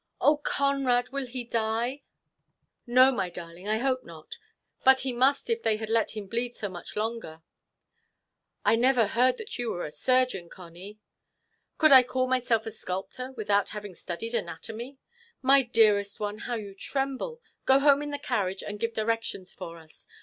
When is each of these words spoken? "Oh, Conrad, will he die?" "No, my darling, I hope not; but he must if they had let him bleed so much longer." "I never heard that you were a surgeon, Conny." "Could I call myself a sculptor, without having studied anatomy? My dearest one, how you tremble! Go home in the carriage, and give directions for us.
"Oh, 0.19 0.37
Conrad, 0.37 1.09
will 1.09 1.27
he 1.27 1.43
die?" 1.43 2.01
"No, 2.87 3.11
my 3.11 3.29
darling, 3.29 3.67
I 3.67 3.77
hope 3.77 4.03
not; 4.03 4.39
but 4.83 5.01
he 5.01 5.13
must 5.13 5.47
if 5.47 5.61
they 5.61 5.77
had 5.77 5.91
let 5.91 6.17
him 6.17 6.25
bleed 6.25 6.55
so 6.55 6.69
much 6.69 6.95
longer." 6.95 7.43
"I 8.65 8.75
never 8.75 9.05
heard 9.05 9.37
that 9.37 9.59
you 9.59 9.69
were 9.69 9.85
a 9.85 9.91
surgeon, 9.91 10.49
Conny." 10.49 10.97
"Could 11.77 11.91
I 11.91 12.01
call 12.01 12.25
myself 12.25 12.65
a 12.65 12.71
sculptor, 12.71 13.33
without 13.33 13.69
having 13.69 13.93
studied 13.93 14.33
anatomy? 14.33 14.97
My 15.43 15.61
dearest 15.61 16.19
one, 16.19 16.39
how 16.39 16.55
you 16.55 16.73
tremble! 16.73 17.39
Go 17.67 17.77
home 17.77 18.01
in 18.01 18.09
the 18.09 18.17
carriage, 18.17 18.63
and 18.63 18.79
give 18.79 18.93
directions 18.93 19.53
for 19.53 19.77
us. 19.77 20.07